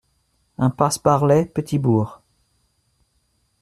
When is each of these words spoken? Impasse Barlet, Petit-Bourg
Impasse 0.57 0.97
Barlet, 0.97 1.45
Petit-Bourg 1.53 2.23